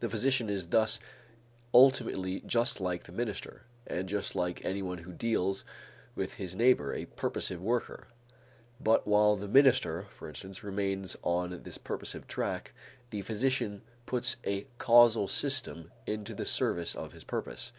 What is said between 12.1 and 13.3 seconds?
track, the